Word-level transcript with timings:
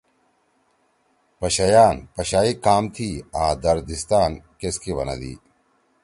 پشہ 1.39 1.65
ئیان(پشائی) 1.71 2.53
کام 2.65 2.83
تھی 2.95 3.09
آں 3.41 3.53
دردستان 3.63 4.31
کیسکے 4.59 4.91
بنَدی؟ 4.97 5.33